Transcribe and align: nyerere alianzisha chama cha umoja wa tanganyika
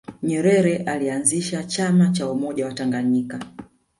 nyerere 0.23 0.77
alianzisha 0.77 1.63
chama 1.63 2.09
cha 2.11 2.31
umoja 2.31 2.65
wa 2.65 2.73
tanganyika 2.73 3.39